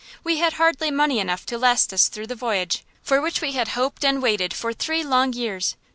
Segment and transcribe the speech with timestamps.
[0.23, 3.67] We had hardly money enough to last us through the voyage for which we had
[3.77, 5.75] hoped and waited for three long years.